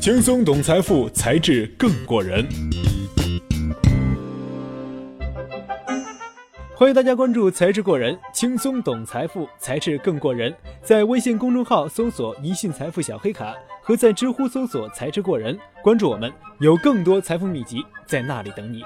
[0.00, 2.48] 轻松懂财富，才智更过人。
[6.74, 10.56] 欢迎大家关注“才智过人”，轻松懂财富，才智更过人。
[10.82, 18.82] 在微信公众号搜索“一信财富小黑卡”，和在知乎搜索“才智过人”，关注我们，有更多财富秘籍在那里等你。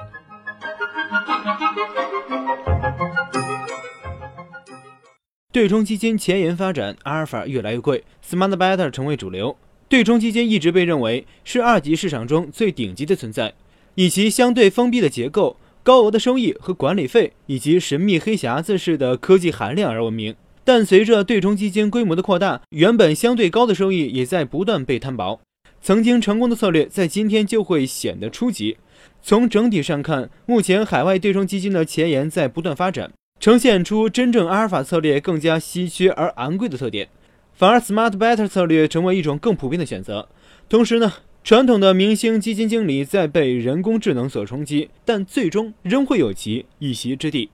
[5.52, 9.56] 对冲基金前沿发展，阿尔法越来越贵，Smart Beta 成为主流。
[9.88, 13.54] 对冲基金一直被认为是二级市场中最顶级的存在，
[13.94, 20.34] 以其相对封闭的结构、高额的收益和管理费，以及神秘黑匣子式的科技含量而闻名。
[20.64, 25.40] 但随着对冲基金规模的扩大，原本相对高的收益也在不断被摊薄。
[25.82, 28.78] 曾经成功的策略在今天就会显得初级。
[29.22, 33.12] 从整体上看，目前海外对冲基金的前沿在不断发展。
[33.38, 37.08] 呈现出真正阿尔法策略更加稀缺而昂贵的特点，
[37.54, 40.28] 反而 Smart Beta 策略成为一种更普遍的选择。
[40.68, 47.50] 同时呢，传统的明星基金经理在被人工智能所冲击，但最终仍会有其一席之地。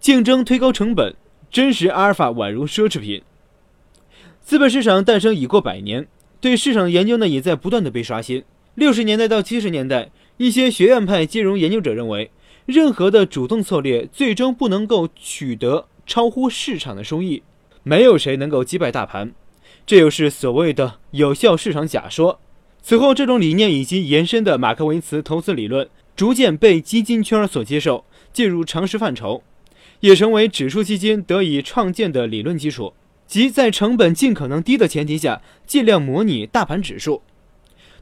[0.00, 1.14] 竞争推高成本，
[1.50, 3.22] 真实阿尔法宛如奢侈品。
[4.40, 6.08] 资本市场诞生已过百年，
[6.40, 8.42] 对市场的研究呢也在不断的被刷新。
[8.74, 12.30] 六十年代到七十年代，一些学院派金融研究者认为。
[12.64, 17.42] 任何的主动策略最终不能够取得超乎市场的收益，
[17.82, 19.32] 没有谁能够击败大盘，
[19.86, 22.40] 这又是所谓的有效市场假说。
[22.82, 29.42] 此后，这种理念以及延伸的马克维茨投资理论逐渐被基金圈所接受，进入常识范畴，
[30.00, 32.92] 也成为指数基金得以创建的理论基础，
[33.26, 37.22] 即在成本尽可能低的前提下，尽量模拟大盘指数。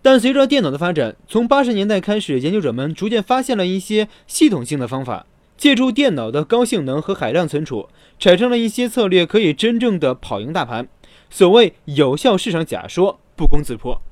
[0.00, 5.26] 但随着电脑的发展，从八十年代开始，研究者们逐渐发现了一些系统性的方法，
[5.58, 7.86] 借助电脑的高性能和海量存储，
[8.18, 10.88] 产生了一些策略可以真正的跑赢大盘。
[11.30, 14.02] 所谓有效市场假说不攻自破，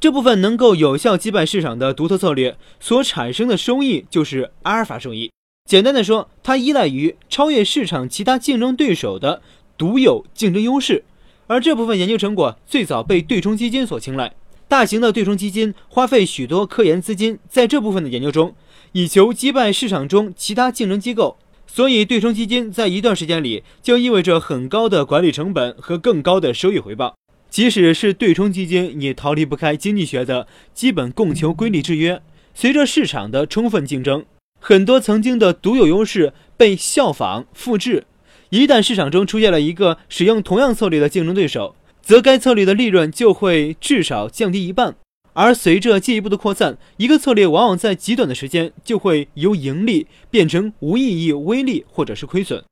[0.00, 5.30] 这部分能够有效击败市场的独特策略所产生的收益就是阿尔法收益。
[5.68, 9.42] 简单的说，它依赖于超越市场其他竞争对手的
[9.76, 11.04] 独有竞争优势，
[11.46, 14.32] 而这部分研究成果最早被对冲基金所青睐。
[14.68, 18.54] 大型的对冲基金花费许多科研资金在这部分的研究中，
[18.92, 21.36] 以求击败市场中其他竞争机构。
[21.74, 27.16] 所以，对冲基金在一段时间里就意味着很高的管理成本和更高的收益回报。
[27.48, 32.20] 即使是对冲基金，也逃离不开经济学的基本供求规律制约。
[32.52, 34.26] 随着市场的充分竞争，
[34.60, 38.04] 很多曾经的独有优势被效仿复制。
[38.50, 44.96] 一旦市场中出现了一个使用同样策略的竞争对手，则该策略的利润就会至少降低一半，
[45.34, 52.62] 而随着进一步的扩散，一个策略往往在极短的时间就会由盈利变成无意义、微利或者是亏损。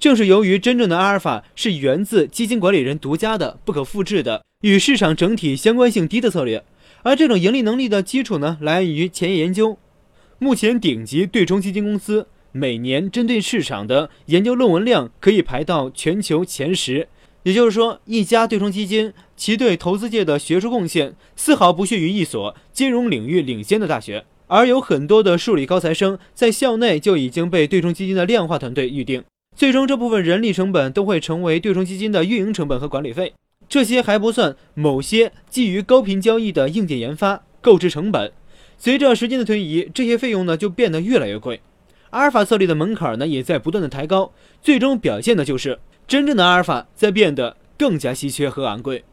[0.00, 6.64] 正是由于真正的阿尔法是源自基金管理人独家的、不可复制的、与市场整体相关性低的策略，
[7.02, 9.76] 而这种盈利能力的基础呢，来源于前沿研究。
[10.38, 17.08] 目前顶级对冲基金公司每年针对市场的研究论文量可以排到全球前十。
[17.48, 29.24] 也就是说，一家对冲基金其对投资界的学术贡献丝毫不逊于一所金融领域领先的大学，而有很多的数理高材生在校内就已经被对冲基金的量化团队预定，
[29.56, 33.32] 最终这部分人力成本都会成为对冲基金的运营成本和管理费。
[33.66, 38.30] 这些还不算某些基于高频交易的硬件研发、购置成本。
[38.76, 41.62] 随着时间的推移，这些费用呢就变得越来越贵，
[42.10, 45.78] 阿尔法策略的门槛呢也在不断的抬高，最终表现的就是。
[46.08, 49.04] 真正的阿尔法在变得更加稀缺和昂贵。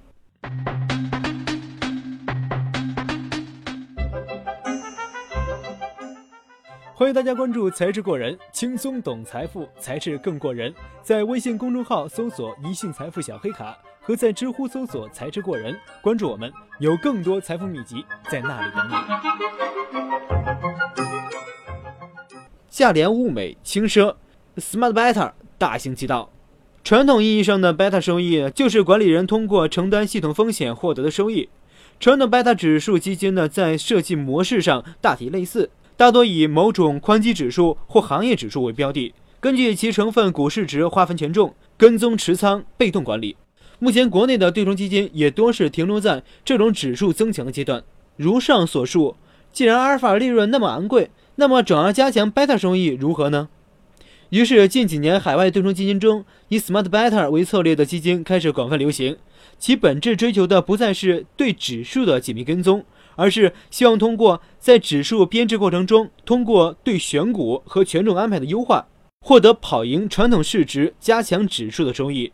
[6.93, 10.73] 欢迎大家关注“才智过人”，轻松懂财富，才智更过人。
[11.01, 18.93] 在微信公众号搜索“一信财富小黑卡”，和在知乎搜索“才智过人”，关注我们，有更多财富秘籍在那里等你。
[22.69, 24.15] 价廉物美，轻奢
[24.55, 26.29] ，Smart Better 大行其道。
[26.85, 31.49] 传统意义上的贝塔收益就是管理人通过承担系统风险获得的收益。
[31.99, 43.35] 传统贝塔指数基金呢，在设计模式上大体类似，大多以某种宽基指数或行业指数为标的，根据其成分股市值划分权重，跟踪持仓，被动管理。
[43.79, 47.83] 目前国内的对冲基金也多是停留在这种指数增强的阶段。
[48.15, 49.15] 如上所述，
[49.51, 53.49] 既然阿尔法利润那么昂贵，那么转而加强贝塔收益如何呢？
[54.29, 59.17] 于是，近几年海外对冲基金中，以 Smart Beta 为策略的基金开始广泛流行。
[59.59, 62.83] 其本质追求的不再是对指数的紧密跟踪，
[63.15, 68.87] 而是希望通过在指数编制过程中，通过对选股和权重安排的优化，
[69.21, 72.31] 获得跑赢传统市值、加强指数的收益。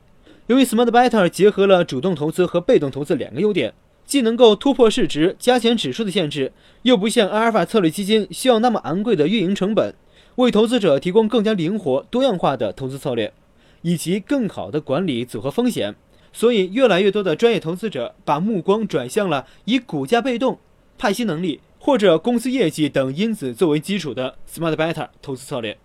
[0.47, 3.73] 由于 Smart Beta 结合了主动投资和被动投资两个优点，
[4.05, 6.53] 既能够突破市值、加权指数的限制，
[6.83, 9.93] 又不像阿尔法策略基金需要那么昂贵的运营成本，
[10.41, 13.33] 为投资者提供更加灵活、多样化的投资策略，
[13.81, 15.95] 以及更好的管理组合风险。
[16.33, 20.59] 所以，越来越多的专业投资者把目光转向了以股价被动、
[20.97, 25.77] 派息能力或者公司业绩等因子作为基础的 Smart Beta 投资策略。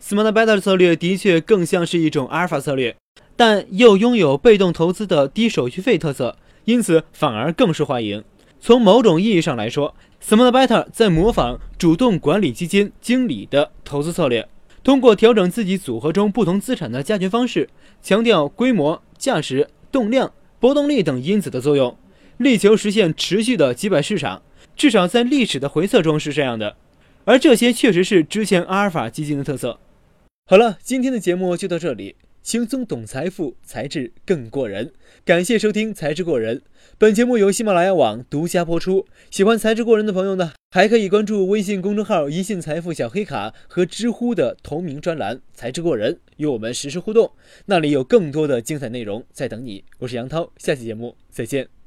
[0.00, 2.96] Smart Beta 策略的确更像是一种阿尔法策略，
[3.34, 6.36] 但又拥有被动投资的低手续费特色。
[6.64, 8.22] 因此，反而更受欢迎。
[8.60, 9.96] 从某种意义上来说
[10.26, 14.48] ，Smart Beta 在模仿主动管理基金经理的投资策略，
[14.82, 17.68] 通过调整自己组合中不同资产的加权方式，
[18.02, 21.96] 强调规模、价值、动量、波动力等因子的作用，
[22.38, 24.42] 力求实现持续的击败市场。
[24.74, 26.76] 至少在历史的回测中是这样的。
[27.24, 29.78] 而这些确实是之前阿尔法基金的特色。
[30.46, 32.16] 好了，今天的节目就到这里。
[32.42, 34.92] 轻松懂财富，才智更过人。
[35.24, 36.58] 感谢收听《才智过人》，
[36.98, 39.06] 本节目由喜马拉雅网独家播出。
[39.30, 47.30] 喜欢才智过人的朋友呢，还可以关注微信公众号“一信财富小黑卡”和知乎的同名专栏“才智过人”，与我们实时互动。
[47.66, 49.84] 那里有更多的精彩内容在等你。
[50.00, 51.81] 我是杨涛，下期节目再见。